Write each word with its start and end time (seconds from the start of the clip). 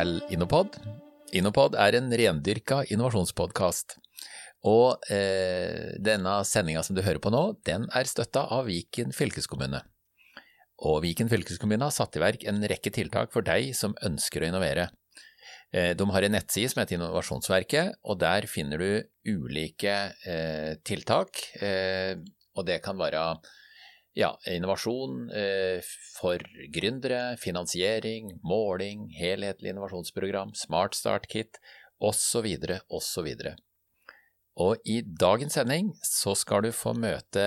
Til 0.00 0.14
Innopod. 0.32 0.78
Innopod 1.36 1.74
er 1.76 1.92
en 1.98 2.06
rendyrka 2.16 2.78
innovasjonspodkast. 2.88 3.98
Og 4.70 5.02
eh, 5.12 5.90
denne 6.00 6.38
sendinga 6.48 6.80
som 6.86 6.96
du 6.96 7.02
hører 7.04 7.20
på 7.20 7.32
nå, 7.34 7.42
den 7.68 7.84
er 7.92 8.08
støtta 8.08 8.46
av 8.56 8.70
Viken 8.70 9.12
fylkeskommune. 9.12 9.82
Og 10.88 11.02
Viken 11.04 11.28
fylkeskommune 11.28 11.84
har 11.84 11.92
satt 11.92 12.16
i 12.16 12.22
verk 12.22 12.46
en 12.48 12.64
rekke 12.72 12.94
tiltak 12.96 13.34
for 13.34 13.44
deg 13.44 13.74
som 13.76 13.92
ønsker 14.06 14.40
å 14.40 14.48
innovere. 14.48 14.88
Eh, 15.68 15.92
de 15.92 16.08
har 16.14 16.28
en 16.30 16.36
nettside 16.38 16.72
som 16.72 16.80
heter 16.80 16.96
Innovasjonsverket, 16.96 18.00
og 18.00 18.22
der 18.24 18.48
finner 18.48 18.80
du 18.80 19.34
ulike 19.36 19.98
eh, 20.24 20.78
tiltak. 20.80 21.44
Eh, 21.60 22.14
og 22.56 22.64
det 22.72 22.80
kan 22.86 22.96
være 22.96 23.34
ja, 24.16 24.30
innovasjon 24.50 25.30
eh, 25.30 25.80
for 26.18 26.42
gründere, 26.74 27.36
finansiering, 27.40 28.32
måling, 28.42 29.08
helhetlig 29.18 29.72
innovasjonsprogram, 29.72 30.54
Smart 30.58 30.96
Start 30.98 31.28
Kit 31.30 31.60
osv., 32.00 32.48
osv. 32.88 33.28
Og 34.60 34.88
i 34.88 35.00
dagens 35.02 35.56
sending 35.56 35.92
så 36.04 36.34
skal 36.36 36.66
du 36.66 36.72
få 36.74 36.94
møte 36.98 37.46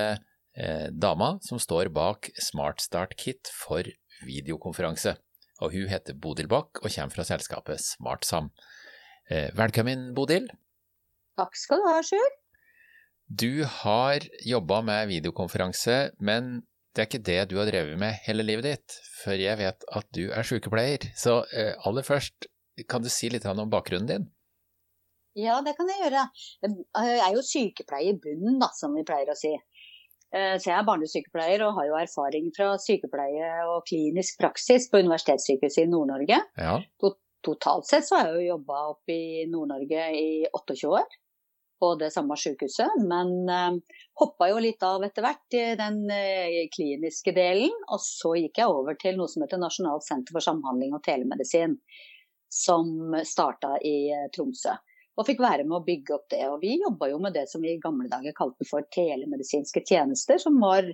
eh, 0.55 0.87
dama 0.89 1.35
som 1.45 1.59
står 1.61 1.91
bak 1.93 2.31
Smart 2.41 2.81
Start 2.81 3.17
Kit 3.19 3.51
for 3.53 3.87
videokonferanse. 4.23 5.17
Og 5.61 5.75
hun 5.75 5.89
heter 5.91 6.17
Bodil 6.17 6.49
Bach 6.51 6.81
og 6.81 6.89
kommer 6.89 7.13
fra 7.13 7.27
selskapet 7.27 7.83
SmartSam. 7.83 8.49
Eh, 9.29 9.51
velkommen, 9.55 10.11
Bodil. 10.15 10.49
Takk 11.39 11.55
skal 11.57 11.81
du 11.81 11.89
ha, 11.89 11.99
Sjur. 12.05 12.42
Du 13.27 13.63
har 13.63 14.25
jobba 14.45 14.81
med 14.85 15.07
videokonferanse, 15.07 16.11
men 16.19 16.61
det 16.93 17.01
er 17.01 17.07
ikke 17.07 17.25
det 17.25 17.39
du 17.49 17.57
har 17.57 17.69
drevet 17.69 17.97
med 17.99 18.19
hele 18.27 18.45
livet 18.45 18.67
ditt, 18.67 18.95
for 19.23 19.39
jeg 19.39 19.57
vet 19.57 19.85
at 19.97 20.09
du 20.13 20.27
er 20.29 20.45
sykepleier. 20.45 21.07
Så 21.17 21.39
eh, 21.55 21.73
aller 21.87 22.05
først, 22.05 22.49
kan 22.89 23.01
du 23.01 23.09
si 23.09 23.31
litt 23.33 23.47
om 23.49 23.69
bakgrunnen 23.71 24.09
din? 24.09 24.27
Ja, 25.39 25.57
det 25.65 25.73
kan 25.79 25.89
jeg 25.89 26.03
gjøre. 26.03 26.27
Jeg 26.61 27.21
er 27.25 27.33
jo 27.33 27.45
sykepleier 27.47 28.13
i 28.13 28.19
bunnen, 28.21 28.59
da, 28.61 28.69
som 28.77 28.93
vi 28.93 29.05
pleier 29.07 29.31
å 29.33 29.37
si. 29.37 29.55
Eh, 30.33 30.53
så 30.59 30.69
jeg 30.69 30.75
er 30.77 30.85
barnesykepleier 30.85 31.65
og 31.65 31.79
har 31.79 31.89
jo 31.89 31.97
erfaring 32.03 32.51
fra 32.53 32.75
sykepleie 32.81 33.49
og 33.71 33.87
klinisk 33.89 34.37
praksis 34.43 34.85
på 34.91 35.01
Universitetssykehuset 35.01 35.87
i 35.87 35.89
Nord-Norge. 35.89 36.43
Ja. 36.61 36.77
Totalt 37.43 37.89
sett 37.89 38.05
så 38.05 38.19
har 38.19 38.29
jeg 38.29 38.43
jo 38.43 38.53
jobba 38.53 38.85
oppe 38.93 39.15
i 39.15 39.43
Nord-Norge 39.49 40.05
i 40.19 40.29
28 40.53 40.93
år 40.93 41.19
på 41.79 41.95
det 41.99 42.11
samme 42.13 42.35
sykehuset, 42.39 42.95
men 43.09 43.49
eh, 43.49 43.97
hoppa 44.19 44.49
jo 44.51 44.61
litt 44.63 44.83
av 44.85 45.03
etter 45.05 45.25
hvert 45.25 45.57
i 45.57 45.65
den 45.79 45.99
eh, 46.13 46.61
kliniske 46.73 47.33
delen. 47.35 47.73
Og 47.89 48.01
så 48.03 48.35
gikk 48.39 48.61
jeg 48.61 48.71
over 48.71 48.97
til 48.99 49.19
noe 49.19 49.31
som 49.31 49.45
heter 49.45 49.61
Nasjonalt 49.61 50.05
senter 50.07 50.35
for 50.35 50.45
samhandling 50.45 50.95
og 50.95 51.03
telemedisin, 51.05 51.77
som 52.53 53.15
starta 53.27 53.77
i 53.81 53.97
eh, 54.13 54.27
Tromsø. 54.35 54.75
Og 55.13 55.27
fikk 55.27 55.43
være 55.43 55.65
med 55.67 55.77
å 55.77 55.85
bygge 55.85 56.15
opp 56.15 56.29
det. 56.33 56.41
Og 56.49 56.61
vi 56.63 56.77
jobba 56.81 57.11
jo 57.11 57.19
med 57.21 57.35
det 57.37 57.45
som 57.51 57.61
vi 57.61 57.75
i 57.75 57.81
gamle 57.81 58.09
dager 58.09 58.33
kalte 58.37 58.65
for 58.65 58.85
telemedisinske 58.95 59.83
tjenester, 59.85 60.39
som 60.41 60.57
var 60.61 60.87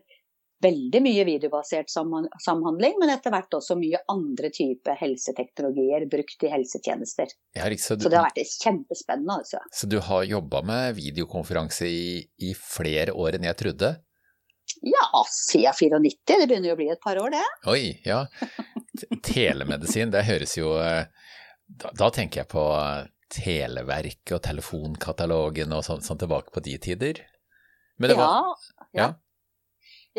veldig 0.63 1.01
mye 1.03 1.23
videobasert 1.27 1.91
samhandling, 1.91 2.97
men 2.99 3.11
etter 3.13 3.33
hvert 3.33 3.55
også 3.55 3.77
mye 3.79 4.01
andre 4.11 4.51
typer 4.53 4.97
helseteknologier 4.99 6.05
brukt 6.11 6.43
i 6.43 6.51
helsetjenester. 6.51 7.31
Ja, 7.55 7.69
så, 7.77 7.95
du, 7.95 8.03
så, 8.03 8.11
det 8.11 8.19
har 8.19 8.27
vært 8.27 8.55
kjempespennende. 8.65 9.39
Altså. 9.39 9.61
Så 9.75 9.89
du 9.91 9.99
har 10.03 10.27
jobba 10.27 10.61
med 10.67 10.97
videokonferanse 10.99 11.87
i, 11.87 12.05
i, 12.43 12.53
flere 12.57 13.15
år 13.15 13.37
enn 13.37 13.47
jeg 13.47 13.59
trodde? 13.61 13.93
Ja, 14.85 15.23
siden 15.31 16.03
94. 16.05 16.19
Det 16.27 16.49
begynner 16.49 16.71
jo 16.71 16.75
å 16.75 16.79
bli 16.81 16.89
et 16.93 17.01
par 17.03 17.19
år, 17.21 17.31
det. 17.33 17.45
Oi, 17.71 17.95
ja. 18.05 18.25
Telemedisin, 19.25 20.11
det 20.13 20.27
høres 20.27 20.57
jo 20.57 20.73
eh, 20.83 21.07
Da, 21.69 21.91
da 21.95 22.09
tenker 22.13 22.41
jeg 22.41 22.49
på 22.51 22.65
Televerket 23.29 24.35
og 24.35 24.41
telefonkatalogen 24.43 25.73
og 25.77 25.83
sånn, 25.85 26.01
sånn 26.01 26.19
tilbake 26.19 26.51
på 26.53 26.63
de 26.65 26.75
tider. 26.81 27.21
Men 28.01 28.11
det 28.11 28.15
ja, 28.17 28.25
var, 28.25 28.69
ja. 28.97 29.09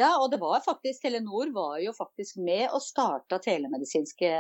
Ja. 0.01 0.15
Og 0.21 0.31
det 0.33 0.41
var 0.43 0.63
faktisk 0.65 1.05
Telenor 1.05 1.53
var 1.55 1.79
jo 1.85 1.93
faktisk 1.97 2.41
med 2.43 2.67
og 2.71 2.83
starta 2.85 3.39
telemedisinske 3.43 4.33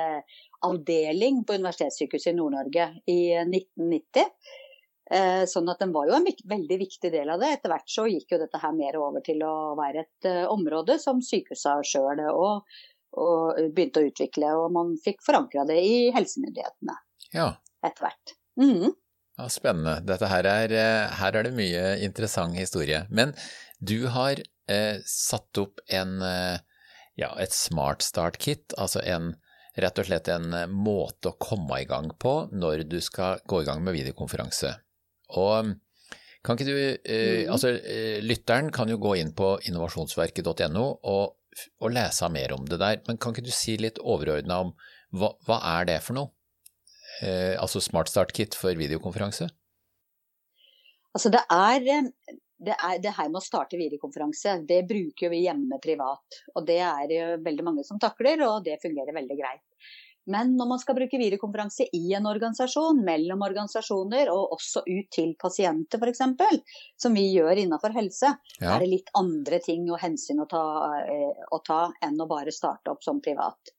avdeling 0.66 1.44
på 1.44 1.56
Universitetssykehuset 1.60 2.32
i 2.32 2.36
Nord-Norge 2.38 2.90
i 3.10 3.20
1990. 3.44 4.26
Eh, 5.10 5.42
sånn 5.50 5.66
at 5.72 5.80
den 5.82 5.90
var 5.90 6.06
jo 6.06 6.14
en 6.14 6.28
veldig 6.52 6.76
viktig 6.84 7.10
del 7.10 7.32
av 7.34 7.42
det. 7.42 7.50
Etter 7.56 7.72
hvert 7.72 7.90
så 7.90 8.06
gikk 8.06 8.30
jo 8.30 8.38
dette 8.44 8.60
her 8.62 8.74
mer 8.76 8.98
over 9.00 9.24
til 9.26 9.42
å 9.42 9.74
være 9.78 10.04
et 10.04 10.28
uh, 10.30 10.44
område 10.52 11.00
som 11.02 11.18
sykehusa 11.24 11.80
sjøl 11.82 12.22
og, 12.30 12.68
og, 13.18 13.58
begynte 13.74 14.04
å 14.04 14.06
utvikle. 14.06 14.52
Og 14.60 14.70
man 14.76 14.94
fikk 15.02 15.24
forankra 15.26 15.66
det 15.66 15.80
i 15.82 15.96
helsemyndighetene 16.14 16.94
ja. 17.34 17.48
etter 17.82 18.06
hvert. 18.06 18.36
Mm. 18.60 18.92
Ja, 19.40 19.48
spennende. 19.50 19.96
Dette 20.06 20.30
her 20.30 20.46
er, 20.46 20.76
eh, 20.78 21.18
her 21.18 21.40
er 21.40 21.48
det 21.48 21.56
mye 21.58 21.84
interessant 22.06 22.54
historie. 22.54 23.02
Men 23.10 23.34
du 23.80 24.06
har 24.12 24.40
eh, 24.70 25.00
satt 25.06 25.58
opp 25.58 25.80
en, 25.88 26.20
eh, 26.22 26.58
ja, 27.20 27.30
et 27.40 27.54
smart 27.56 28.04
start-kit, 28.04 28.74
altså 28.78 29.02
en, 29.04 29.34
rett 29.80 30.00
og 30.02 30.08
slett 30.08 30.28
en 30.32 30.52
eh, 30.56 30.68
måte 30.70 31.32
å 31.32 31.38
komme 31.40 31.80
i 31.80 31.88
gang 31.88 32.10
på 32.20 32.34
når 32.52 32.84
du 32.90 32.98
skal 33.04 33.40
gå 33.48 33.62
i 33.62 33.68
gang 33.68 33.82
med 33.84 33.96
videokonferanse. 33.96 34.74
Og 35.40 35.72
kan 36.44 36.56
ikke 36.56 36.68
du, 36.68 36.76
eh, 36.76 37.44
mm. 37.44 37.52
altså 37.52 37.74
Lytteren 38.24 38.70
kan 38.74 38.88
jo 38.92 39.00
gå 39.00 39.16
inn 39.20 39.32
på 39.36 39.54
innovasjonsverket.no 39.68 40.84
og, 40.84 41.36
og, 41.80 41.88
lese 41.92 42.28
mer 42.32 42.54
om 42.56 42.68
det 42.68 42.80
der, 42.80 43.00
men 43.08 43.20
kan 43.20 43.34
ikke 43.34 43.48
du 43.48 43.54
si 43.54 43.76
litt 43.80 44.00
overordna 44.00 44.60
om 44.66 44.74
hva, 45.16 45.32
hva, 45.48 45.58
er 45.78 45.88
det 45.88 45.98
for 46.04 46.16
noe? 46.16 46.32
Eh, 47.20 47.56
altså 47.60 47.82
Smart 47.84 48.08
Start 48.12 48.32
Kit 48.36 48.56
for 48.56 48.76
videokonferanse? 48.78 49.50
Altså 51.10 51.32
det 51.34 51.42
er 51.50 51.82
det, 52.60 52.76
er, 52.76 52.98
det 53.00 53.14
her 53.16 53.30
med 53.30 53.40
å 53.40 53.44
starte 53.44 53.78
videokonferanse, 53.80 54.58
det 54.68 54.82
bruker 54.88 55.32
vi 55.32 55.44
hjemme 55.46 55.80
privat. 55.82 56.42
Og 56.54 56.66
det 56.68 56.80
er 56.84 57.08
det 57.08 57.24
veldig 57.44 57.66
mange 57.66 57.84
som 57.86 58.00
takler, 58.02 58.42
og 58.46 58.64
det 58.66 58.80
fungerer 58.82 59.16
veldig 59.16 59.38
greit. 59.38 59.64
Men 60.30 60.52
når 60.58 60.68
man 60.68 60.80
skal 60.82 60.94
bruke 60.98 61.18
videokonferanse 61.18 61.86
i 61.96 62.12
en 62.14 62.28
organisasjon, 62.28 63.00
mellom 63.06 63.40
organisasjoner 63.46 64.28
og 64.30 64.52
også 64.58 64.84
ut 64.86 65.08
til 65.14 65.32
pasienter 65.40 65.98
f.eks., 65.98 66.20
som 67.00 67.16
vi 67.16 67.24
gjør 67.32 67.62
innenfor 67.64 67.96
helse, 67.96 68.34
ja. 68.60 68.74
er 68.74 68.84
det 68.84 68.90
litt 68.92 69.12
andre 69.18 69.58
ting 69.64 69.88
og 69.88 69.98
hensyn 70.02 70.44
å 70.44 70.48
ta, 70.50 70.64
eh, 71.00 71.44
å 71.50 71.62
ta, 71.66 71.82
enn 72.04 72.20
å 72.20 72.28
bare 72.30 72.52
starte 72.54 72.92
opp 72.92 73.02
som 73.06 73.22
privat. 73.24 73.72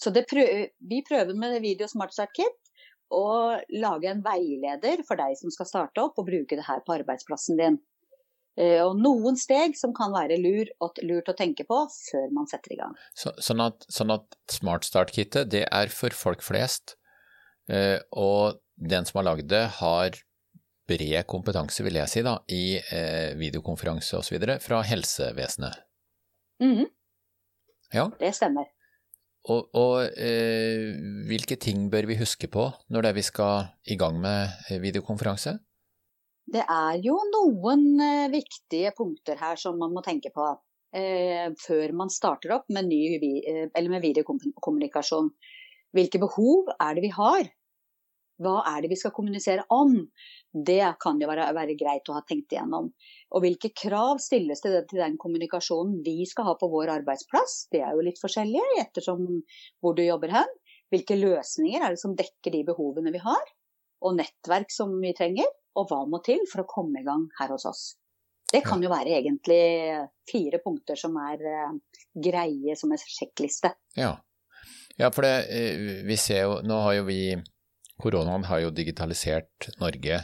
Så 0.00 0.12
prøver, 0.12 0.70
vi 0.78 1.02
prøver 1.04 1.36
med 1.36 1.60
Video 1.64 1.88
Smart 1.88 2.14
Start 2.14 2.36
Kit 2.36 2.70
å 3.10 3.58
lage 3.82 4.12
en 4.12 4.22
veileder 4.22 5.02
for 5.08 5.18
deg 5.18 5.34
som 5.40 5.52
skal 5.52 5.68
starte 5.68 6.04
opp 6.04 6.20
og 6.20 6.28
bruke 6.28 6.56
det 6.56 6.68
her 6.68 6.84
på 6.86 6.94
arbeidsplassen 7.00 7.58
din. 7.58 7.80
Eh, 8.60 8.80
og 8.84 8.98
noen 9.00 9.38
steg 9.40 9.76
som 9.78 9.94
kan 9.96 10.12
være 10.12 10.36
lur, 10.40 10.68
lurt 11.06 11.30
å 11.32 11.36
tenke 11.36 11.64
på 11.68 11.78
før 11.94 12.32
man 12.36 12.48
setter 12.50 12.74
i 12.74 12.80
gang. 12.80 12.96
Så, 13.16 13.32
sånn, 13.40 13.62
at, 13.64 13.86
sånn 13.88 14.12
at 14.12 14.36
Smart 14.52 14.84
Start-kittet 14.84 15.48
det 15.54 15.64
er 15.66 15.92
for 15.94 16.12
folk 16.16 16.44
flest, 16.44 16.96
eh, 17.72 17.96
og 18.12 18.60
den 18.76 19.08
som 19.08 19.20
har 19.20 19.30
lagd 19.30 19.48
det, 19.52 19.64
har 19.78 20.18
bred 20.90 21.22
kompetanse, 21.30 21.84
vil 21.86 22.00
jeg 22.00 22.10
si, 22.10 22.24
da, 22.26 22.34
i 22.52 22.64
eh, 22.82 23.32
videokonferanse 23.38 24.18
osv. 24.20 24.44
fra 24.60 24.82
helsevesenet. 24.90 25.80
Mm. 26.60 26.84
Ja. 27.94 28.10
Det 28.20 28.34
stemmer. 28.36 28.68
Og, 29.48 29.70
og 29.72 30.18
eh, 30.20 30.90
hvilke 31.30 31.56
ting 31.56 31.86
bør 31.92 32.10
vi 32.10 32.18
huske 32.20 32.50
på 32.52 32.66
når 32.92 33.06
det 33.06 33.10
er 33.10 33.16
vi 33.16 33.24
skal 33.24 33.70
i 33.88 33.96
gang 33.96 34.20
med 34.20 34.52
videokonferanse? 34.82 35.56
Det 36.50 36.62
er 36.66 36.98
jo 37.04 37.14
noen 37.30 37.84
eh, 38.02 38.26
viktige 38.32 38.90
punkter 38.96 39.38
her 39.38 39.58
som 39.60 39.76
man 39.78 39.92
må 39.94 40.02
tenke 40.02 40.32
på 40.34 40.48
eh, 40.96 41.46
før 41.62 41.94
man 41.94 42.10
starter 42.10 42.56
opp 42.56 42.66
med, 42.74 42.88
ny, 42.90 43.38
eh, 43.38 43.86
med 43.86 44.02
videokommunikasjon. 44.02 45.30
Hvilke 45.94 46.20
behov 46.22 46.72
er 46.74 46.96
det 46.96 47.04
vi 47.06 47.12
har? 47.14 47.46
Hva 48.40 48.56
er 48.70 48.80
det 48.82 48.90
vi 48.90 48.98
skal 48.98 49.12
kommunisere 49.14 49.66
om? 49.74 49.94
Det 50.50 50.80
kan 51.02 51.20
jo 51.22 51.28
være, 51.30 51.50
være 51.54 51.76
greit 51.78 52.08
å 52.10 52.16
ha 52.16 52.24
tenkt 52.26 52.56
igjennom. 52.56 52.88
Og 53.36 53.44
hvilke 53.44 53.70
krav 53.76 54.18
stilles 54.24 54.64
det 54.64 54.72
til 54.90 55.04
den 55.04 55.18
kommunikasjonen 55.20 56.00
vi 56.02 56.24
skal 56.26 56.48
ha 56.48 56.56
på 56.58 56.70
vår 56.72 56.96
arbeidsplass? 56.96 57.68
Det 57.70 57.84
er 57.84 57.94
jo 57.94 58.06
litt 58.06 58.18
forskjellig 58.22 58.64
ettersom 58.80 59.26
hvor 59.78 59.94
du 59.94 60.02
jobber 60.02 60.34
hen. 60.40 60.58
Hvilke 60.90 61.20
løsninger 61.20 61.84
er 61.84 61.94
det 61.94 62.02
som 62.02 62.18
dekker 62.18 62.56
de 62.56 62.66
behovene 62.72 63.14
vi 63.14 63.22
har? 63.22 63.56
Og 64.00 64.16
nettverk 64.18 64.72
som 64.72 64.96
vi 65.04 65.12
trenger 65.14 65.46
og 65.78 65.90
hva 65.90 66.00
må 66.08 66.20
til 66.26 66.42
for 66.50 66.64
å 66.64 66.68
komme 66.68 67.02
i 67.02 67.06
gang 67.06 67.28
her 67.38 67.52
hos 67.54 67.66
oss. 67.68 67.84
Det 68.50 68.64
kan 68.66 68.82
jo 68.82 68.90
være 68.90 69.14
egentlig 69.20 69.60
fire 70.26 70.58
punkter 70.64 70.98
som 70.98 71.14
er 71.22 71.44
uh, 71.44 71.76
greie 72.18 72.74
som 72.78 72.90
en 72.90 72.98
sjekkliste. 72.98 73.70
Ja. 73.94 74.16
ja, 74.98 75.12
for 75.14 75.22
det, 75.22 75.34
uh, 75.46 76.02
vi 76.08 76.16
ser 76.18 76.48
jo 76.48 76.58
Nå 76.66 76.80
har 76.82 76.98
jo 76.98 77.06
vi 77.06 77.22
Koronaen 78.00 78.48
har 78.48 78.64
jo 78.64 78.72
digitalisert 78.74 79.68
Norge. 79.78 80.18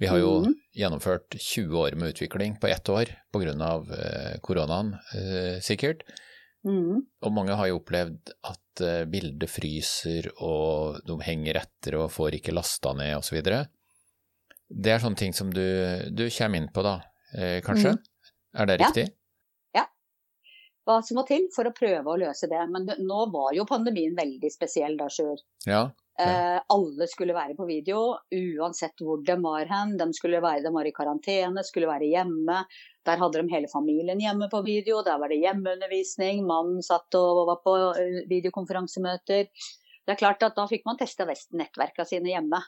Vi 0.00 0.08
har 0.08 0.20
jo 0.22 0.36
mm. 0.46 0.52
gjennomført 0.78 1.34
20 1.36 1.76
år 1.82 1.96
med 1.98 2.14
utvikling 2.14 2.56
på 2.62 2.70
ett 2.70 2.88
år 2.88 3.10
pga. 3.34 3.52
Uh, 3.52 4.38
koronaen, 4.40 4.94
sikkert. 5.60 6.06
Mm. 6.62 7.02
Og 7.26 7.34
mange 7.34 7.56
har 7.58 7.68
jo 7.68 7.80
opplevd 7.80 8.32
at 8.46 8.82
eh, 8.86 9.04
bildet 9.10 9.50
fryser 9.50 10.28
og 10.36 11.00
de 11.06 11.16
henger 11.26 11.58
etter 11.64 11.98
og 11.98 12.12
får 12.14 12.38
ikke 12.38 12.54
lasta 12.54 12.94
ned 12.98 13.16
osv. 13.18 13.40
Det 14.72 14.94
er 14.94 15.02
sånne 15.02 15.20
ting 15.20 15.34
som 15.36 15.50
du, 15.52 15.64
du 16.10 16.26
kommer 16.32 16.60
inn 16.60 16.70
på 16.72 16.84
da, 16.86 16.98
eh, 17.36 17.58
kanskje? 17.64 17.96
Mm. 17.96 18.30
Er 18.62 18.68
det 18.68 18.78
riktig? 18.82 19.06
Ja. 19.74 19.82
ja. 19.82 19.88
Hva 20.88 20.98
som 21.06 21.20
må 21.20 21.26
til 21.28 21.48
for 21.54 21.68
å 21.68 21.74
prøve 21.76 22.12
å 22.12 22.20
løse 22.20 22.48
det. 22.50 22.60
Men 22.72 22.88
det, 22.88 22.98
nå 23.04 23.26
var 23.32 23.52
jo 23.56 23.68
pandemien 23.68 24.16
veldig 24.18 24.50
spesiell 24.52 24.96
da, 25.00 25.08
Sjur. 25.12 25.40
Ja. 25.68 25.86
Eh, 26.20 26.58
alle 26.74 27.06
skulle 27.08 27.32
være 27.32 27.54
på 27.56 27.64
video, 27.64 28.00
uansett 28.36 29.00
hvor 29.00 29.22
de 29.24 29.36
var 29.40 29.68
hen. 29.70 29.94
De, 30.00 30.08
skulle 30.16 30.42
være, 30.44 30.64
de 30.66 30.72
var 30.74 30.88
i 30.88 30.94
karantene, 30.96 31.64
skulle 31.64 31.88
være 31.88 32.10
hjemme. 32.10 32.58
Der 33.06 33.22
hadde 33.22 33.40
de 33.40 33.54
hele 33.54 33.70
familien 33.72 34.20
hjemme 34.22 34.50
på 34.52 34.60
video. 34.66 35.00
Der 35.06 35.20
var 35.22 35.32
det 35.32 35.40
hjemmeundervisning. 35.42 36.44
Mannen 36.48 36.84
satt 36.84 37.14
og 37.18 37.46
var 37.48 37.62
på 37.64 37.76
eh, 37.94 38.20
videokonferansemøter. 38.30 39.48
Det 40.02 40.16
er 40.16 40.18
klart 40.18 40.42
at 40.42 40.58
Da 40.58 40.66
fikk 40.68 40.84
man 40.88 40.98
testa 41.00 41.26
nettverka 41.28 42.04
sine 42.08 42.34
hjemme. 42.34 42.60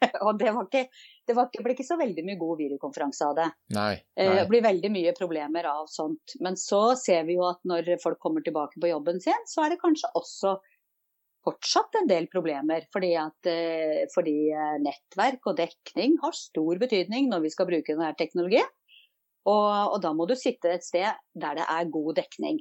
og 0.26 0.38
det, 0.38 0.52
var 0.52 0.66
ikke, 0.66 0.84
det, 1.26 1.34
var 1.36 1.50
det, 1.52 1.62
ble 1.64 1.74
ikke 1.76 1.86
så 1.88 1.98
veldig 2.00 2.24
mye 2.26 2.38
god 2.40 2.60
videokonferanse 2.60 3.28
av 3.28 3.34
det. 3.38 3.48
Nei, 3.76 3.92
eh, 4.16 4.28
nei. 4.28 4.38
Det 4.40 4.46
blir 4.50 4.64
veldig 4.66 4.92
mye 4.92 5.16
problemer 5.16 5.68
av 5.70 5.90
sånt. 5.92 6.36
Men 6.44 6.58
så 6.60 6.82
ser 7.00 7.26
vi 7.28 7.38
jo 7.38 7.46
at 7.48 7.62
når 7.68 7.94
folk 8.02 8.20
kommer 8.22 8.44
tilbake 8.44 8.82
på 8.82 8.90
jobben 8.92 9.22
sin, 9.24 9.46
så 9.48 9.64
er 9.64 9.74
det 9.74 9.82
kanskje 9.82 10.12
også 10.18 10.56
fortsatt 11.46 12.00
en 12.00 12.10
del 12.10 12.26
problemer. 12.32 12.88
Fordi, 12.94 13.12
at, 13.20 13.50
eh, 13.50 14.06
fordi 14.14 14.38
eh, 14.52 14.74
nettverk 14.82 15.52
og 15.52 15.60
dekning 15.60 16.18
har 16.24 16.36
stor 16.36 16.82
betydning 16.82 17.30
når 17.30 17.46
vi 17.46 17.54
skal 17.54 17.70
bruke 17.70 17.94
denne 17.94 18.12
teknologien. 18.18 18.68
Og, 19.46 19.94
og, 19.94 20.00
da 20.02 20.10
må 20.16 20.26
du 20.26 20.34
sitte 20.34 20.72
et 20.74 20.82
sted 20.82 21.06
der 21.38 21.58
det 21.58 21.66
er 21.70 21.92
god 21.94 22.16
dekning. 22.18 22.58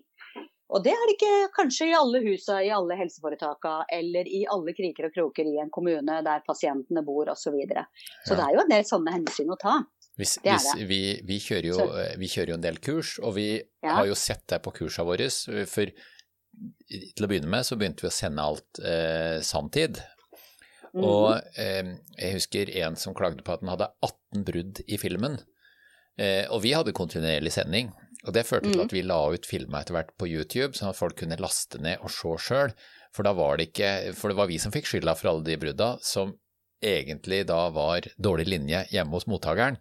Og 0.73 0.81
det 0.81 0.95
er 0.95 1.03
det 1.05 1.13
ikke 1.13 1.33
kanskje 1.53 1.91
i 1.91 1.97
alle 1.97 2.23
husene, 2.23 2.63
i 2.65 2.71
alle 2.73 2.97
helseforetakene 2.97 3.85
eller 3.99 4.25
i 4.25 4.39
alle 4.49 4.73
kriker 4.73 5.09
og 5.09 5.13
kroker 5.13 5.45
i 5.45 5.59
en 5.61 5.69
kommune 5.73 6.15
der 6.25 6.41
pasientene 6.47 7.03
bor 7.05 7.29
osv. 7.29 7.43
Så, 7.45 7.53
videre. 7.53 7.85
så 8.25 8.33
ja. 8.33 8.39
det 8.39 8.45
er 8.47 8.55
jo 8.55 8.63
en 8.63 8.73
del 8.73 8.87
sånne 8.89 9.13
hensyn 9.13 9.53
å 9.53 9.59
ta. 9.61 9.75
Hvis, 10.17 10.37
hvis 10.41 10.65
vi, 10.87 10.99
vi, 11.27 11.37
kjører 11.43 11.69
jo, 11.69 11.85
vi, 12.17 12.29
kjører 12.31 12.53
jo, 12.53 12.57
en 12.57 12.65
del 12.65 12.79
kurs, 12.81 13.17
og 13.19 13.35
vi 13.35 13.49
ja. 13.59 13.93
har 13.99 14.09
jo 14.09 14.15
sett 14.17 14.45
deg 14.49 14.63
på 14.65 14.73
kursene 14.79 15.05
våre. 15.09 15.29
For 15.69 15.91
til 17.15 17.25
å 17.25 17.29
begynne 17.29 17.51
med 17.51 17.67
så 17.67 17.77
begynte 17.79 18.05
vi 18.05 18.09
å 18.09 18.15
sende 18.15 18.45
alt 18.45 18.79
eh, 18.79 19.39
sanntid. 19.45 19.99
Mm. 20.95 21.03
Og 21.03 21.59
eh, 21.59 21.91
jeg 22.15 22.37
husker 22.37 22.71
en 22.85 22.95
som 22.99 23.15
klagde 23.17 23.43
på 23.43 23.55
at 23.55 23.63
han 23.63 23.73
hadde 23.73 23.91
18 24.07 24.47
brudd 24.47 24.81
i 24.87 24.99
filmen. 25.01 25.37
Eh, 26.15 26.45
og 26.47 26.63
vi 26.63 26.71
hadde 26.75 26.95
kontinuerlig 26.95 27.51
sending. 27.55 27.91
Og 28.23 28.33
det 28.35 28.45
førte 28.47 28.69
til 28.69 28.79
mm. 28.79 28.85
at 28.87 28.95
vi 28.95 29.03
la 29.05 29.19
ut 29.33 29.49
filmer 29.49 29.83
etter 29.83 29.97
hvert 29.97 30.13
på 30.19 30.29
YouTube, 30.29 30.73
sånn 30.77 30.91
at 30.91 30.99
folk 30.99 31.17
kunne 31.19 31.39
laste 31.41 31.81
ned 31.83 32.01
og 32.01 32.13
se 32.13 32.37
sjøl. 32.47 32.75
For 33.15 33.27
da 33.27 33.35
var 33.37 33.59
det 33.59 33.69
ikke 33.69 33.91
For 34.17 34.31
det 34.31 34.39
var 34.39 34.49
vi 34.49 34.59
som 34.59 34.73
fikk 34.73 34.89
skylda 34.89 35.15
for 35.15 35.31
alle 35.31 35.45
de 35.47 35.59
brudda, 35.59 35.95
som 36.03 36.35
egentlig 36.85 37.45
da 37.49 37.69
var 37.73 38.07
dårlig 38.21 38.47
linje 38.51 38.85
hjemme 38.91 39.15
hos 39.15 39.27
mottakeren. 39.31 39.79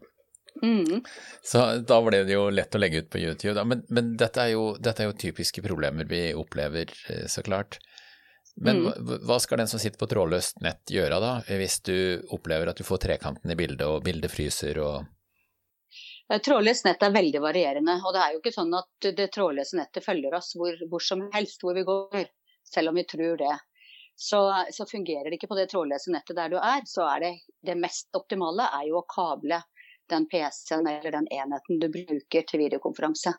Mm. 0.63 1.03
Så 1.43 1.65
da 1.83 1.99
ble 2.05 2.23
det 2.25 2.37
jo 2.37 2.47
lett 2.53 2.75
å 2.75 2.81
legge 2.81 3.03
ut 3.03 3.11
på 3.11 3.21
YouTube. 3.21 3.65
Men, 3.67 3.83
men 3.89 4.15
dette, 4.21 4.45
er 4.45 4.55
jo, 4.55 4.69
dette, 4.79 5.03
er 5.03 5.11
jo, 5.11 5.19
typiske 5.19 5.65
problemer 5.65 6.09
vi 6.09 6.29
opplever, 6.39 6.95
eh, 7.11 7.27
så 7.31 7.43
klart. 7.43 7.81
Men 8.55 8.85
mm. 8.85 9.25
hva 9.27 9.41
skal 9.43 9.61
den 9.61 9.71
som 9.71 9.83
sitter 9.83 9.99
på 9.99 10.09
trådløst 10.13 10.63
nett 10.63 10.93
gjøre 10.95 11.19
da, 11.23 11.33
hvis 11.49 11.81
du 11.89 11.97
opplever 12.37 12.71
at 12.71 12.79
du 12.79 12.87
får 12.87 13.03
trekanten 13.03 13.51
i 13.51 13.59
bildet 13.59 13.83
og 13.89 14.05
bildet 14.07 14.31
fryser 14.31 14.79
og 14.85 15.11
Trådløst 16.25 16.87
nett 16.87 17.03
er 17.05 17.13
veldig 17.13 17.41
varierende, 17.45 17.99
og 18.01 18.15
det 18.17 18.21
er 18.23 18.33
jo 18.33 18.41
ikke 18.41 18.55
sånn 18.55 18.73
at 18.79 19.09
det 19.19 19.27
trådløse 19.35 19.77
nettet 19.77 20.05
følger 20.07 20.35
oss 20.39 20.55
hvor, 20.57 20.79
hvor 20.89 21.03
som 21.05 21.27
helst 21.35 21.61
hvor 21.63 21.77
vi 21.77 21.85
går, 21.85 22.25
selv 22.65 22.91
om 22.91 22.97
vi 22.97 23.05
tror 23.05 23.37
det. 23.43 23.53
Så, 24.17 24.41
så, 24.73 24.87
fungerer 24.87 25.29
det 25.29 25.37
ikke 25.37 25.51
på 25.51 25.59
det 25.59 25.67
trådløse 25.73 26.13
nettet 26.15 26.39
der 26.39 26.53
du 26.53 26.57
er, 26.57 26.85
så 26.87 27.05
er 27.11 27.25
det 27.25 27.33
det 27.67 27.77
mest 27.77 28.09
optimale 28.17 28.71
er 28.79 28.87
jo 28.89 29.01
å 29.03 29.09
kable 29.11 29.59
den 30.13 30.29
PC-en 30.31 30.87
eller 30.87 31.13
den 31.13 31.29
enheten 31.33 31.81
du 31.83 31.89
bruker 31.93 32.47
til 32.49 32.63
videokonferanse. 32.63 33.35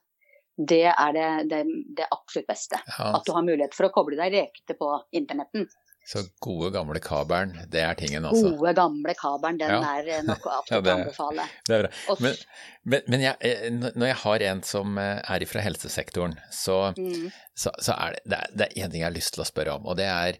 Det 0.55 0.85
er 0.91 1.15
det, 1.15 1.29
det, 1.51 1.63
det 1.97 2.07
absolutt 2.11 2.47
beste. 2.47 2.79
Ja. 2.85 3.11
At 3.17 3.25
du 3.25 3.33
har 3.35 3.45
mulighet 3.47 3.75
for 3.75 3.87
å 3.87 3.93
koble 3.95 4.19
deg 4.19 4.35
direkte 4.35 4.77
på 4.77 4.91
internetten. 5.15 5.67
Så 6.05 6.21
gode, 6.43 6.69
gamle 6.75 6.99
kabelen, 7.01 7.55
det 7.73 7.81
er 7.81 7.97
tingen 7.97 8.27
også? 8.29 8.51
Gode, 8.59 8.75
gamle 8.77 9.15
kabelen, 9.17 9.57
den 9.61 9.73
ja. 9.73 9.79
er 9.97 10.25
nok 10.27 10.43
absolutt 10.53 10.85
ja, 10.91 10.93
å 10.93 10.99
anbefale. 10.99 11.47
Det 11.65 11.77
er 11.77 11.85
bra. 11.87 12.17
Men, 12.21 12.41
men, 12.85 13.07
men 13.09 13.23
jeg, 13.25 13.37
eh, 13.49 13.79
når 13.95 14.11
jeg 14.11 14.19
har 14.23 14.45
en 14.51 14.65
som 14.69 14.99
eh, 15.01 15.23
er 15.35 15.47
fra 15.49 15.63
helsesektoren, 15.65 16.37
så, 16.53 16.81
mm. 16.99 17.31
så, 17.57 17.73
så 17.81 17.97
er 17.97 18.19
det, 18.21 18.43
det 18.53 18.69
er 18.69 18.85
én 18.85 18.93
ting 18.93 19.01
jeg 19.01 19.09
har 19.09 19.17
lyst 19.17 19.33
til 19.37 19.45
å 19.45 19.49
spørre 19.49 19.79
om, 19.79 19.89
og 19.89 19.97
det 19.97 20.11
er 20.11 20.37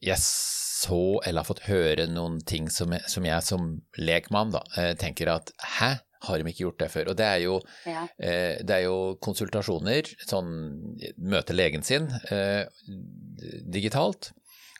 jeg 0.00 0.18
så 0.20 1.20
eller 1.26 1.42
har 1.42 1.48
fått 1.48 1.66
høre 1.68 2.06
noen 2.10 2.40
ting 2.46 2.68
som 2.72 2.94
jeg 2.94 3.04
som, 3.10 3.26
jeg, 3.26 3.44
som 3.46 3.72
lekmann 4.00 4.54
da, 4.54 4.62
eh, 4.80 4.94
tenker 4.98 5.30
at 5.32 5.52
hæ, 5.76 5.92
har 6.26 6.40
de 6.40 6.52
ikke 6.52 6.66
gjort 6.66 6.80
det 6.82 6.90
før? 6.92 7.10
Og 7.12 7.16
det 7.16 7.26
er 7.26 7.38
jo, 7.44 7.54
ja. 7.88 8.04
eh, 8.20 8.60
det 8.64 8.76
er 8.76 8.84
jo 8.86 8.96
konsultasjoner, 9.24 10.10
sånn 10.28 10.50
møte 11.16 11.56
legen 11.56 11.84
sin 11.86 12.10
eh, 12.32 12.64
digitalt. 13.64 14.32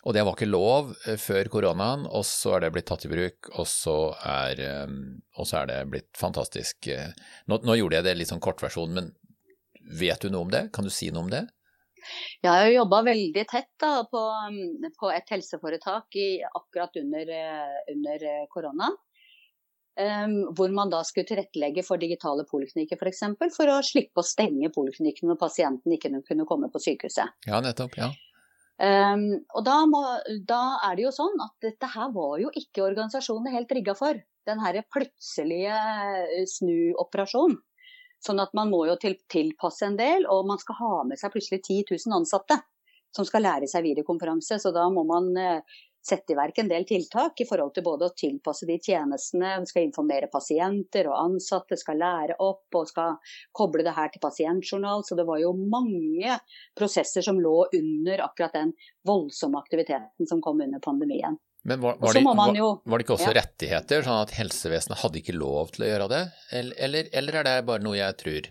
Og 0.09 0.17
det 0.17 0.25
var 0.25 0.37
ikke 0.37 0.49
lov 0.49 0.95
eh, 1.05 1.19
før 1.21 1.51
koronaen, 1.53 2.07
og 2.09 2.25
så 2.29 2.57
er 2.57 2.65
det 2.65 2.73
blitt 2.75 2.89
tatt 2.89 3.05
i 3.05 3.13
bruk, 3.13 3.51
og 3.55 3.69
så 3.69 3.97
er, 4.25 4.65
eh, 4.65 4.99
og 5.37 5.49
så 5.49 5.63
er 5.63 5.73
det 5.73 5.81
blitt 5.93 6.11
fantastisk. 6.17 6.89
Nå, 7.47 7.61
nå, 7.61 7.79
gjorde 7.81 8.01
jeg 8.01 8.09
det 8.09 8.19
litt 8.19 8.33
sånn 8.33 8.43
kortversjon, 8.45 8.97
men 8.97 9.13
vet 10.01 10.23
du 10.23 10.31
noe 10.31 10.47
om 10.47 10.53
det? 10.53 10.69
Kan 10.75 10.87
du 10.87 10.93
si 10.95 11.11
noe 11.13 11.27
om 11.27 11.33
det? 11.33 11.47
Jeg 12.41 12.51
har 12.51 12.71
jobba 12.73 13.03
veldig 13.11 13.45
tett 13.49 13.71
da, 13.81 13.93
på, 14.09 14.23
på, 14.97 15.13
et 15.13 15.33
helseforetak 15.35 16.17
i, 16.17 16.29
akkurat 16.49 16.97
under, 17.03 17.33
eh, 17.37 17.79
under 17.95 18.27
eh, 18.33 18.45
korona. 18.53 18.91
Um, 20.01 20.55
hvor 20.57 20.71
man 20.73 20.89
da 20.89 21.03
skulle 21.05 21.29
tilrettelegge 21.29 21.83
for 21.85 22.01
digitale 22.01 22.47
poliklinikker 22.49 22.97
f.eks. 22.97 23.03
For, 23.03 23.11
eksempel, 23.11 23.51
for 23.53 23.69
å 23.69 23.81
slippe 23.85 24.23
å 24.23 24.25
stenge 24.25 24.71
poliklinikken 24.73 25.29
når 25.29 25.37
pasienten 25.43 25.93
ikke 25.93 26.13
kunne 26.29 26.47
komme 26.49 26.71
på 26.73 26.81
sykehuset. 26.81 27.35
Ja, 27.51 27.59
nettopp, 27.61 27.99
ja. 27.99 28.09
Um, 28.81 29.25
og 29.53 29.65
da, 29.67 29.77
må, 29.85 30.01
da, 30.49 30.61
er 30.89 30.97
det 30.97 31.05
jo 31.05 31.13
sånn 31.13 31.35
at 31.45 31.53
dette 31.67 31.89
her 31.93 32.13
var 32.15 32.39
jo 32.41 32.49
ikke 32.57 32.87
organisasjonene 32.87 33.53
helt 33.53 33.75
rigga 33.77 33.95
for. 33.99 34.17
Den 34.49 34.63
her 34.65 34.79
plutselige 34.89 35.75
eh, 35.77 36.47
snuoperasjonen. 36.49 37.59
Sånn 38.25 38.41
at 38.41 38.53
man 38.57 38.73
må 38.73 38.83
jo 38.89 38.97
tilpasse 39.01 39.85
en 39.85 39.99
del, 40.01 40.25
og 40.29 40.49
man 40.49 40.61
skal 40.61 40.79
ha 40.81 40.95
med 41.09 41.21
seg 41.21 41.33
plutselig 41.33 41.61
10 41.63 41.93
000 41.93 42.17
ansatte 42.19 42.57
som 43.17 43.27
skal 43.27 43.45
lære 43.45 43.69
seg 43.71 43.85
videokonferanse. 43.85 44.59
Så 44.63 44.73
da 44.77 44.87
må 44.93 45.05
man 45.09 45.31
eh, 45.41 45.79
sette 46.01 46.33
i 46.33 46.37
verk 46.39 46.59
en 46.63 46.71
del 46.71 46.87
tiltak 46.89 47.43
i 47.43 47.47
forhold 47.49 47.75
til 47.77 47.85
både 47.85 48.09
å 48.09 48.15
tilpasse 48.17 48.69
de 48.69 48.79
tjenestene, 48.81 49.59
skal 49.69 49.87
informere 49.87 50.31
pasienter 50.33 51.11
og 51.11 51.19
ansatte, 51.19 51.79
skal 51.81 52.01
lære 52.01 52.39
opp 52.41 52.81
og 52.81 52.89
skal 52.89 53.19
koble 53.57 53.85
det 53.87 53.97
her 53.97 54.13
til 54.13 54.23
pasientjournal. 54.25 55.05
Så 55.05 55.19
det 55.19 55.27
var 55.29 55.43
jo 55.43 55.53
mange 55.53 56.39
prosesser 56.79 57.25
som 57.27 57.41
lå 57.41 57.57
under 57.77 58.25
akkurat 58.27 58.57
den 58.57 58.75
voldsomme 59.07 59.61
aktiviteten 59.61 60.29
som 60.29 60.43
kom 60.45 60.61
under 60.65 60.83
pandemien. 60.85 61.39
Men 61.63 61.81
var, 61.81 61.99
var, 62.01 62.15
det, 62.15 62.23
var, 62.25 62.37
var, 62.85 62.99
det, 62.99 63.05
ikke 63.05 63.19
også 63.19 63.35
ja. 63.35 63.37
rettigheter, 63.43 64.05
sånn 64.07 64.23
at 64.23 64.33
helsevesenet 64.33 65.03
hadde 65.03 65.21
ikke 65.21 65.37
lov 65.37 65.75
til 65.75 65.85
å 65.85 65.91
gjøre 65.91 66.07
det? 66.09 66.23
Eller, 66.57 67.11
eller, 67.13 67.37
er 67.37 67.49
det 67.51 67.57
bare 67.69 67.85
noe 67.85 67.99
jeg 67.99 68.17
tror? 68.23 68.49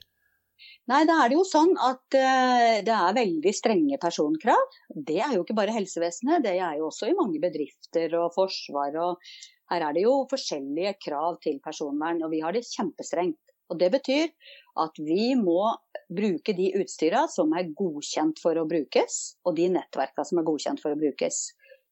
Nei, 0.90 1.04
da 1.06 1.20
er 1.22 1.30
det 1.30 1.36
jo 1.38 1.44
sånn 1.46 1.76
at 1.86 2.16
uh, 2.18 2.80
det 2.82 2.94
er 2.96 3.18
veldig 3.18 3.52
strenge 3.54 4.00
personkrav. 4.02 4.78
Det 4.90 5.20
er 5.22 5.36
jo 5.36 5.44
ikke 5.44 5.58
bare 5.60 5.76
helsevesenet, 5.76 6.42
det 6.48 6.56
er 6.58 6.80
jo 6.80 6.88
også 6.88 7.12
i 7.12 7.18
mange 7.18 7.38
bedrifter 7.44 8.16
og 8.18 8.32
forsvar. 8.34 8.98
og 8.98 9.30
Her 9.70 9.86
er 9.86 9.94
det 9.94 10.08
jo 10.08 10.16
forskjellige 10.32 10.96
krav 11.06 11.38
til 11.46 11.60
personvern, 11.62 12.24
og 12.26 12.34
vi 12.34 12.42
har 12.42 12.58
det 12.58 12.66
kjempestrengt. 12.66 13.38
Og 13.70 13.78
Det 13.78 13.92
betyr 13.94 14.34
at 14.82 14.98
vi 14.98 15.36
må 15.38 15.62
bruke 16.10 16.58
de 16.58 16.72
utstyra 16.82 17.28
som 17.30 17.54
er 17.54 17.70
godkjent 17.78 18.42
for 18.42 18.58
å 18.58 18.66
brukes, 18.66 19.20
og 19.46 19.60
de 19.62 19.70
nettverka 19.76 20.26
som 20.26 20.42
er 20.42 20.50
godkjent 20.50 20.82
for 20.82 20.96
å 20.96 20.98
brukes 20.98 21.52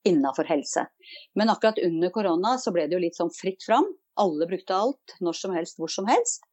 innafor 0.10 0.50
helse. 0.50 0.88
Men 1.38 1.54
akkurat 1.54 1.78
under 1.86 2.10
korona 2.16 2.58
så 2.58 2.74
ble 2.74 2.88
det 2.88 2.98
jo 2.98 3.06
litt 3.06 3.20
sånn 3.20 3.34
fritt 3.36 3.62
fram. 3.62 3.86
Alle 4.18 4.50
brukte 4.50 4.74
alt, 4.74 5.20
når 5.22 5.38
som 5.38 5.54
helst, 5.54 5.78
hvor 5.78 5.94
som 5.94 6.10
helst. 6.10 6.47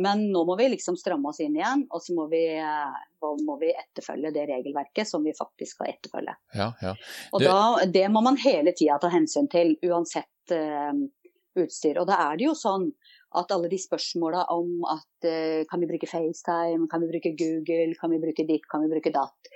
Men 0.00 0.24
nå 0.32 0.44
må 0.48 0.56
vi 0.56 0.70
liksom 0.72 0.96
stramme 0.96 1.28
oss 1.28 1.40
inn 1.44 1.56
igjen, 1.58 1.84
og 1.92 2.00
så 2.00 2.14
må 2.16 2.26
vi, 2.32 2.42
eh, 2.56 3.32
må 3.44 3.56
vi 3.60 3.72
etterfølge 3.74 4.32
det 4.32 4.46
regelverket 4.48 5.08
som 5.08 5.24
vi 5.24 5.34
faktisk 5.36 5.76
skal 5.76 5.92
etterfølge. 5.92 6.36
Ja, 6.56 6.70
ja. 6.80 6.94
Det... 6.96 7.32
Og 7.36 7.44
da, 7.44 7.58
det 7.92 8.06
må 8.12 8.22
man 8.24 8.40
hele 8.40 8.72
tida 8.76 8.96
ta 9.02 9.12
hensyn 9.12 9.50
til, 9.52 9.74
uansett 9.84 10.54
uh, 10.56 10.96
utstyr. 11.60 12.00
Og 12.00 12.08
da 12.08 12.18
er 12.30 12.40
det 12.40 12.48
jo 12.48 12.56
sånn 12.56 12.88
at 13.36 13.52
alle 13.52 13.68
de 13.72 13.78
spørsmåla 13.80 14.46
om 14.54 14.80
at 14.92 15.28
uh, 15.28 15.60
kan 15.68 15.84
vi 15.84 15.90
bruke 15.92 16.08
FaceTime, 16.08 16.88
kan 16.88 17.04
vi 17.04 17.12
bruke 17.12 17.34
Google, 17.36 17.92
kan 18.00 18.14
vi 18.14 18.22
bruke 18.24 18.48
ditt, 18.48 18.64
kan 18.72 18.84
vi 18.86 18.92
bruke 18.94 19.12
datt, 19.12 19.52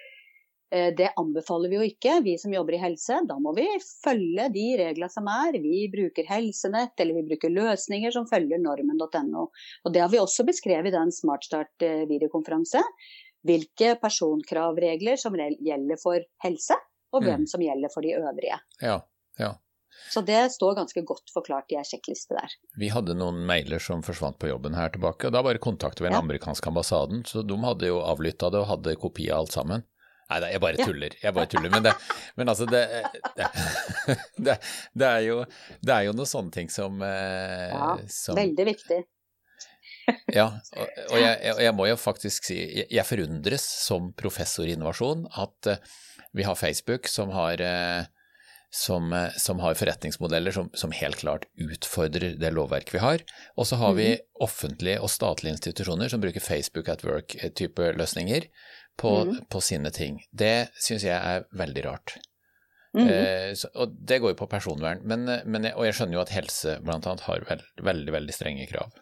det 0.71 1.13
anbefaler 1.17 1.71
vi 1.71 1.77
jo 1.77 1.83
ikke, 1.87 2.23
vi 2.25 2.37
som 2.39 2.53
jobber 2.53 2.75
i 2.75 2.81
helse. 2.83 3.21
Da 3.29 3.37
må 3.39 3.53
vi 3.55 3.67
følge 4.03 4.49
de 4.53 4.65
reglene 4.81 5.09
som 5.13 5.29
er. 5.31 5.53
Vi 5.63 5.85
bruker 5.93 6.27
helsenett, 6.27 6.99
eller 6.99 7.15
vi 7.15 7.23
bruker 7.29 7.53
løsninger 7.55 8.11
som 8.13 8.27
følger 8.27 8.59
normen.no. 8.59 9.47
Og 9.85 9.93
Det 9.95 10.01
har 10.03 10.09
vi 10.11 10.19
også 10.19 10.45
beskrevet 10.49 10.89
i 10.91 10.97
den 10.97 11.13
Smartstart 11.15 11.87
videokonferanse. 12.11 12.83
hvilke 13.47 13.95
personkravregler 14.03 15.17
som 15.21 15.37
gjelder 15.39 16.01
for 16.03 16.19
helse, 16.43 16.75
og 17.15 17.23
hvem 17.23 17.45
Mm. 17.45 17.47
som 17.47 17.61
gjelder 17.63 17.93
for 17.95 18.03
de 18.03 18.15
øvrige. 18.19 18.59
Ja, 18.83 19.01
ja. 19.39 19.53
Så 20.11 20.21
det 20.27 20.51
står 20.53 20.75
ganske 20.75 21.01
godt 21.07 21.31
forklart 21.33 21.71
i 21.71 21.77
ei 21.77 21.85
sjekkliste 21.85 22.35
der. 22.35 22.51
Vi 22.77 22.89
hadde 22.89 23.15
noen 23.15 23.47
mailer 23.47 23.79
som 23.79 24.03
forsvant 24.03 24.37
på 24.39 24.49
jobben 24.49 24.75
her 24.75 24.89
tilbake, 24.91 25.27
og 25.27 25.33
da 25.33 25.43
bare 25.43 25.59
kontaktet 25.59 26.01
vi 26.01 26.09
den 26.11 26.13
Ja. 26.15 26.19
amerikanske 26.21 26.67
ambassaden, 26.67 27.23
så 27.25 27.47
de 27.47 27.57
hadde 27.57 27.87
jo 27.87 28.01
avlytta 28.03 28.51
det 28.51 28.61
og 28.61 28.67
hadde 28.67 28.97
kopi 28.97 29.31
av 29.31 29.39
alt 29.47 29.53
sammen. 29.53 29.85
Nei 30.27 30.39
da, 30.43 30.49
jeg 30.51 30.63
bare 30.63 30.83
tuller, 30.83 31.13
jeg 31.23 31.35
bare 31.37 31.51
tuller. 31.51 31.71
Men, 31.71 31.85
det, 31.87 31.93
men 32.39 32.51
altså, 32.51 32.67
det, 32.67 32.83
det, 34.47 34.57
det, 34.91 35.07
er 35.11 35.21
jo, 35.23 35.37
det 35.87 35.95
er 35.95 36.09
jo 36.09 36.17
noen 36.17 36.31
sånne 36.31 36.55
ting 36.57 36.73
som, 36.73 36.99
eh, 37.07 37.71
Ja, 37.71 37.93
som 38.11 38.39
Veldig 38.39 38.67
viktig. 38.73 39.05
Ja, 40.35 40.49
og, 40.75 40.99
og, 41.11 41.17
jeg, 41.19 41.55
jeg 41.67 41.75
må 41.75 41.87
jo 41.89 41.97
faktisk 41.99 42.47
si 42.47 42.59
jeg, 42.59 42.87
jeg 42.95 43.07
forundres 43.07 43.65
som 43.87 44.13
professor 44.19 44.67
i 44.67 44.75
innovasjon 44.77 45.25
at 45.43 45.71
eh, 45.71 45.97
vi 46.37 46.47
har 46.47 46.59
Facebook 46.59 47.09
som 47.11 47.33
har 47.35 47.63
eh, 47.63 48.07
som, 48.71 49.13
eh, 49.13 49.31
som 49.39 49.59
har 49.63 49.75
forretningsmodeller 49.79 50.53
som, 50.53 50.71
som 50.75 50.91
helt 50.93 51.17
klart 51.17 51.47
utfordrer 51.57 52.39
det 52.41 52.53
lovverket 52.53 52.95
vi 52.95 53.03
har. 53.03 53.25
Og 53.57 53.67
så 53.67 53.79
har 53.81 53.95
vi 53.95 54.19
offentlige 54.43 55.01
og 55.01 55.11
statlige 55.11 55.57
institusjoner 55.57 56.11
som 56.13 56.21
bruker 56.21 56.41
Facebook 56.45 56.89
at 56.89 57.05
work-type 57.07 57.93
løsninger 57.97 58.49
på, 58.99 59.13
Mhm. 59.25 59.45
på 59.51 59.61
sine 59.63 59.91
ting. 59.91 60.21
Det 60.33 60.69
syns 60.81 61.05
jeg 61.05 61.17
er 61.17 61.47
veldig 61.55 61.85
rart. 61.85 62.17
Mhm. 62.97 63.09
Eh, 63.09 63.53
så, 63.55 63.69
og 63.75 63.93
det 64.07 64.21
går 64.23 64.33
jo 64.33 64.47
på 64.47 64.49
personvern, 64.49 65.03
men, 65.05 65.29
eh, 65.29 65.43
men 65.45 65.65
jeg, 65.65 65.75
og 65.77 65.85
jeg 65.85 65.95
skjønner 65.95 66.15
jo 66.15 66.21
at 66.21 66.33
helse 66.33 66.79
annet 66.81 67.21
har 67.21 67.45
veld, 67.49 67.63
veldig, 67.83 68.13
veldig 68.13 68.35
strenge 68.35 68.69
krav. 68.71 68.93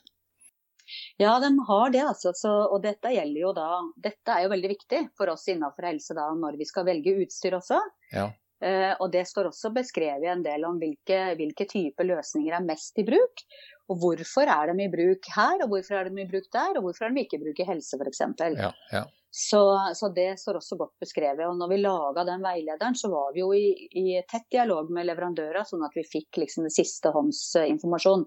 Ja, 1.16 1.38
de 1.40 1.48
har 1.68 1.90
det, 1.90 2.02
altså. 2.02 2.32
Så, 2.34 2.50
og 2.50 2.82
dette 2.82 3.08
gjelder 3.14 3.40
jo 3.40 3.52
da 3.56 3.68
Dette 4.02 4.34
er 4.34 4.42
jo 4.44 4.50
veldig 4.52 4.68
viktig 4.68 5.00
for 5.16 5.30
oss 5.32 5.46
innenfor 5.48 5.86
helse 5.88 6.14
da, 6.16 6.26
når 6.34 6.58
vi 6.58 6.66
skal 6.68 6.84
velge 6.84 7.14
utstyr 7.24 7.56
også. 7.56 7.78
Ja. 8.12 8.32
Eh, 8.64 8.92
og 8.96 9.10
det 9.12 9.26
står 9.28 9.50
også 9.50 9.72
beskrevet 9.74 10.30
en 10.30 10.44
del 10.44 10.64
om 10.64 10.78
hvilke, 10.80 11.20
hvilke 11.38 11.66
typer 11.68 12.08
løsninger 12.08 12.56
er 12.56 12.64
mest 12.64 13.00
i 13.00 13.04
bruk. 13.06 13.44
Og 13.92 13.98
hvorfor 14.00 14.48
er 14.48 14.72
de 14.72 14.86
i 14.86 14.92
bruk 14.92 15.28
her, 15.34 15.58
og 15.60 15.68
hvorfor 15.72 15.98
er 16.00 16.08
de 16.08 16.22
i 16.22 16.30
bruk 16.30 16.48
der, 16.54 16.78
og 16.78 16.86
hvorfor 16.86 17.06
er 17.06 17.12
de 17.12 17.26
ikke 17.26 17.36
i 17.36 17.42
bruk 17.42 17.60
i 17.60 17.68
helse 17.68 18.00
f.eks. 18.00 18.24
Ja, 18.56 18.72
ja. 18.94 19.04
Så, 19.34 19.60
så 19.98 20.08
det 20.14 20.36
står 20.38 20.60
også 20.60 20.78
godt 20.78 20.94
beskrevet. 21.02 21.42
Og 21.48 21.58
når 21.58 21.72
vi 21.72 21.80
laga 21.82 22.22
den 22.28 22.44
veilederen, 22.44 22.94
så 22.96 23.10
var 23.12 23.34
vi 23.34 23.42
jo 23.42 23.50
i, 23.52 23.88
i 23.90 24.20
tett 24.30 24.46
dialog 24.54 24.92
med 24.94 25.08
leverandører, 25.10 25.66
sånn 25.66 25.82
at 25.84 25.96
vi 25.98 26.06
fikk 26.06 26.38
liksom 26.44 26.68
det 26.68 26.72
siste 26.76 27.10
hånds 27.12 27.48
eh, 27.58 27.66
informasjon 27.74 28.24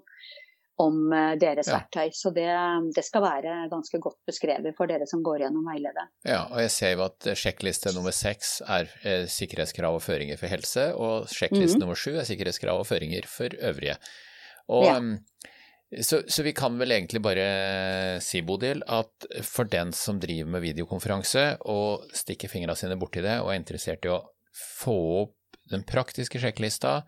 om 0.79 1.11
eh, 1.13 1.35
deres 1.41 1.67
Ja. 1.67 1.79
verktøy. 1.79 2.11
Så 2.13 2.29
det, 2.35 2.47
det 2.95 3.03
skal 3.05 3.23
være 3.23 3.69
ganske 3.71 3.99
godt 4.03 4.19
beskrevet 4.29 4.75
for 4.77 4.85
dere 4.87 5.07
som 5.09 5.23
går 5.25 5.39
gjennom 5.45 5.65
veiledet. 5.65 6.07
Ja, 6.27 6.43
og 6.51 6.59
jeg 6.61 6.71
ser 6.71 6.93
jo 6.95 7.05
at 7.07 7.29
sjekkliste 7.37 7.93
nummer 7.95 8.13
seks 8.13 8.61
er 8.67 8.89
eh, 9.03 9.25
sikkerhetskrav 9.25 9.97
og 9.97 10.03
føringer 10.05 10.37
for 10.37 10.47
helse, 10.53 10.91
og 10.95 11.27
sjekkliste 11.33 11.77
Mhm. 11.77 11.85
nummer 11.85 11.95
sju 11.97 12.13
er 12.19 12.25
sikkerhetskrav 12.29 12.79
og 12.83 12.85
føringer 12.87 13.25
for 13.25 13.49
øvrige. 13.57 13.97
Og, 14.69 14.83
Ja. 14.85 14.99
så, 16.03 16.21
så 16.29 16.43
vi 16.43 16.51
kan 16.53 16.77
vel 16.77 16.91
egentlig 16.91 17.21
bare 17.23 18.19
si, 18.21 18.41
Bodil, 18.41 18.83
at 18.87 19.27
for 19.43 19.63
den 19.63 19.93
som 19.93 20.19
driver 20.19 20.49
med 20.51 20.61
videokonferanse 20.61 21.57
og 21.65 22.03
stikker 22.13 22.49
fingra 22.51 22.75
sine 22.75 22.97
borti 22.99 23.21
det 23.23 23.39
og 23.41 23.49
er 23.53 23.59
interessert 23.61 24.05
i 24.05 24.09
å 24.13 24.21
få 24.53 24.97
opp 25.23 25.33
den 25.71 25.83
praktiske 25.83 26.39
sjekklista, 26.39 27.01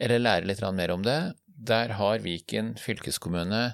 eller 0.00 0.18
lære 0.22 0.46
litt 0.46 0.60
mer 0.74 0.90
om 0.94 1.02
det, 1.02 1.34
der 1.58 1.96
har 1.98 2.22
Viken 2.22 2.76
fylkeskommune 2.78 3.72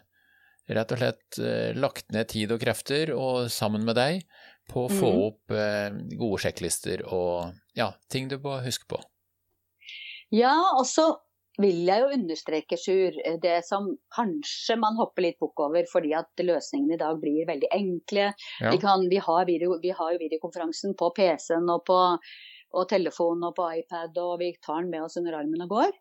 rett 0.73 0.95
og 0.95 1.01
slett 1.01 1.39
eh, 1.43 1.75
lagt 1.77 2.09
ned 2.15 2.31
tid 2.33 2.55
og 2.55 2.63
krefter, 2.63 3.13
og 3.13 3.51
sammen 3.53 3.85
med 3.85 3.99
deg, 3.99 4.25
på 4.73 4.87
å 4.87 4.93
få 4.93 5.11
mm. 5.11 5.21
opp 5.27 5.53
eh, 5.53 5.99
gode 6.17 6.41
sjekklister 6.41 7.05
og 7.05 7.53
ja, 7.77 7.91
ting 8.09 8.31
du 8.31 8.39
må 8.41 8.57
huske 8.65 8.89
på. 8.89 9.01
Ja, 10.33 10.55
og 10.79 10.87
så 10.89 11.11
vil 11.61 11.85
jeg 11.87 12.03
jo 12.03 12.15
understreke, 12.17 12.79
Sjur, 12.81 13.15
det 13.43 13.59
som 13.69 13.93
kanskje 14.17 14.75
man 14.81 14.97
hopper 14.99 15.27
litt 15.27 15.39
bukk 15.43 15.61
over, 15.69 15.85
fordi 15.91 16.15
at 16.17 16.43
løsningene 16.43 16.97
i 16.97 17.03
dag 17.05 17.21
blir 17.21 17.47
veldig 17.47 17.71
enkle. 17.77 18.33
Ja. 18.59 18.73
Vi, 18.73 18.81
kan, 18.83 19.05
vi, 19.13 19.21
har 19.23 19.47
video, 19.47 19.77
vi 19.85 19.93
har 19.95 20.17
jo 20.17 20.23
videokonferansen 20.25 20.97
på 20.99 21.13
PC-en 21.15 21.71
og 21.77 21.85
på 21.87 22.01
og 22.75 22.89
telefon 22.91 23.45
og 23.47 23.55
på 23.55 23.69
iPad, 23.81 24.17
og 24.19 24.41
vi 24.41 24.51
tar 24.63 24.83
den 24.83 24.91
med 24.91 25.05
oss 25.07 25.15
under 25.21 25.37
armen 25.39 25.63
og 25.63 25.71
går. 25.77 25.93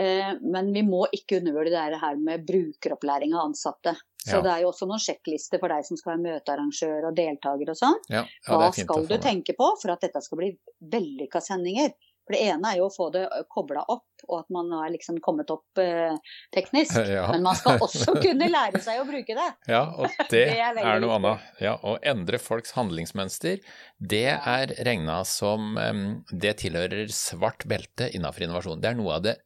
Eh, 0.00 0.32
men 0.40 0.72
vi 0.72 0.82
må 0.86 1.02
ikke 1.12 1.40
undervurdere 1.42 1.92
det 1.94 2.00
her 2.00 2.16
med 2.20 2.46
brukeropplæring 2.48 3.34
av 3.36 3.50
ansatte. 3.50 3.96
Så 4.20 4.36
Ja. 4.36 4.42
det 4.44 4.50
er 4.52 4.60
jo 4.64 4.70
også 4.72 4.86
noen 4.88 5.00
sjekklister 5.00 5.60
for 5.60 5.72
deg 5.72 5.84
som 5.84 5.96
skal 5.96 6.14
være 6.16 6.24
møtearrangør 6.26 7.08
og 7.08 7.16
deltaker 7.16 7.72
og 7.72 7.76
sånn. 7.76 7.98
Ja, 8.12 8.24
ja, 8.26 8.58
Hva 8.60 8.68
skal 8.76 9.06
du 9.08 9.16
tenke 9.18 9.56
på 9.56 9.74
for 9.80 9.92
at 9.94 10.00
dette 10.04 10.20
skal 10.24 10.38
bli 10.42 10.54
vellykka 10.80 11.40
sendinger? 11.40 11.92
For 12.28 12.36
Det 12.36 12.42
ene 12.52 12.68
er 12.70 12.76
jo 12.78 12.84
å 12.86 12.92
få 12.94 13.08
det 13.10 13.24
kobla 13.50 13.80
opp, 13.90 14.04
og 14.28 14.36
at 14.44 14.50
man 14.54 14.68
er 14.84 14.90
liksom 14.92 15.16
kommet 15.24 15.50
opp 15.50 15.80
eh, 15.82 16.14
teknisk. 16.54 16.94
Ja. 17.16 17.24
Men 17.32 17.42
man 17.42 17.56
skal 17.56 17.80
også 17.80 18.14
kunne 18.22 18.46
lære 18.52 18.78
seg 18.84 19.00
å 19.00 19.06
bruke 19.08 19.34
det. 19.34 19.48
Ja, 19.66 19.82
og 19.96 20.06
det, 20.30 20.44
Det 20.52 20.60
er 20.60 20.78
er, 20.78 21.00
noe 21.00 21.16
annet. 21.16 21.48
Ja, 21.58 21.74
å 21.82 21.96
endre 22.02 22.38
folks 22.38 22.76
handlingsmønster, 22.76 23.58
det 23.98 24.26
er 24.36 24.76
regna 24.86 25.24
som 25.24 25.74
um, 25.80 26.24
Det 26.30 26.58
tilhører 26.62 27.08
svart 27.10 27.66
belte 27.66 28.12
innenfor 28.14 28.46
innovasjon. 28.46 28.80
Det 28.84 28.92
er 28.92 29.00
noe 29.00 29.16
av 29.16 29.22
det 29.26 29.38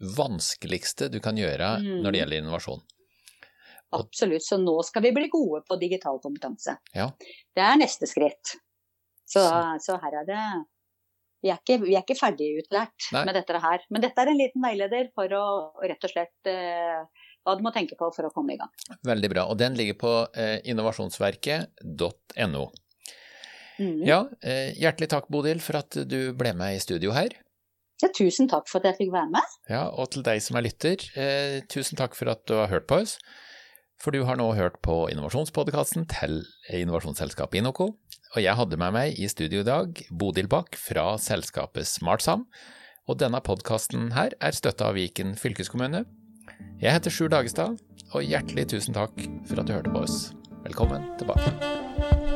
vanskeligste 0.00 1.10
du 1.12 1.20
kan 1.20 1.36
gjøre 1.36 1.78
Mm. 1.82 2.02
når 2.02 2.12
det 2.12 2.20
gjelder 2.22 2.38
innovasjon. 2.42 2.80
Og- 3.92 4.04
Absolutt. 4.06 4.42
Så 4.46 4.56
nå 4.62 4.82
skal 4.84 5.02
vi 5.02 5.10
bli 5.12 5.28
gode 5.28 5.62
på 5.68 5.78
digital 5.80 6.18
kompetanse. 6.22 6.76
Ja. 6.94 7.10
Det 7.54 7.62
er 7.62 7.76
neste 7.76 8.06
skritt. 8.06 8.56
Så, 9.26 9.42
så 9.82 9.98
her 10.02 10.12
er 10.22 10.24
det 10.26 10.44
vi 11.42 11.48
er, 11.48 11.56
ikke, 11.56 11.78
vi 11.82 11.94
er 11.96 12.02
ikke 12.04 12.18
ferdig 12.18 12.58
utlært 12.60 13.06
Nei. 13.14 13.24
med 13.24 13.34
dette 13.34 13.58
her. 13.62 13.80
Men 13.90 14.02
dette 14.02 14.18
er 14.20 14.28
en 14.28 14.36
liten 14.36 14.60
veileder 14.62 15.08
for 15.14 15.24
å 15.32 15.72
rett 15.82 16.04
og 16.04 16.10
slett 16.12 16.46
eh, 16.52 17.00
hva 17.46 17.54
du 17.56 17.62
må 17.64 17.72
tenke 17.72 17.96
på 17.96 18.10
for 18.14 18.28
å 18.28 18.30
komme 18.34 18.52
i 18.52 18.58
gang. 18.60 18.68
Veldig 19.08 19.30
bra. 19.32 19.46
Og 19.48 19.56
den 19.56 19.74
ligger 19.74 19.94
på 19.96 20.12
eh, 20.36 20.60
innovasjonsverket.no. 20.68 22.64
Mm. 23.80 24.02
Ja, 24.06 24.18
eh, 24.44 24.74
hjertelig 24.76 25.08
takk, 25.08 25.28
Bodil, 25.32 25.60
for 25.64 25.76
at 25.80 25.96
du 26.06 26.32
ble 26.36 26.52
med 26.52 26.76
i 26.76 26.82
studio 26.84 27.10
her. 27.16 27.28
Ja, 28.00 28.08
tusen 28.16 28.48
takk 28.48 28.68
for 28.70 28.80
at 28.80 28.90
jeg 28.90 28.98
fikk 29.02 29.14
være 29.14 29.30
med. 29.34 29.56
Ja, 29.68 29.86
og 29.92 30.10
til 30.14 30.24
deg 30.24 30.40
som 30.44 30.56
er 30.56 30.64
lytter, 30.64 31.02
eh, 31.20 31.60
tusen 31.68 32.00
takk 32.00 32.16
for 32.16 32.32
at 32.32 32.46
du 32.48 32.56
har 32.56 32.70
hørt 32.72 32.88
på 32.88 33.02
oss. 33.02 33.18
For 34.00 34.16
du 34.16 34.24
har 34.24 34.38
nå 34.40 34.46
hørt 34.56 34.78
på 34.80 35.10
innovasjonspodkasten 35.12 36.06
til 36.08 36.40
innovasjonsselskapet 36.72 37.60
Inoco. 37.60 37.90
Og 38.30 38.40
jeg 38.40 38.56
hadde 38.56 38.78
med 38.80 38.94
meg 38.94 39.18
i 39.20 39.28
studio 39.28 39.60
i 39.60 39.66
dag 39.66 40.00
Bodil 40.10 40.48
Bach 40.48 40.72
fra 40.78 41.18
selskapet 41.20 41.84
SmartSam. 41.84 42.46
Og 43.10 43.18
denne 43.20 43.42
podkasten 43.44 44.12
her 44.16 44.36
er 44.40 44.56
støtta 44.56 44.88
av 44.88 44.96
Viken 44.96 45.34
fylkeskommune. 45.36 46.06
Jeg 46.80 46.96
heter 46.96 47.12
Sjur 47.12 47.28
Dagestad, 47.28 47.76
og 48.14 48.24
hjertelig 48.24 48.70
tusen 48.72 48.96
takk 48.96 49.16
for 49.44 49.60
at 49.60 49.68
du 49.68 49.76
hørte 49.76 49.92
på 49.92 50.06
oss. 50.06 50.30
Velkommen 50.64 51.10
tilbake. 51.20 52.29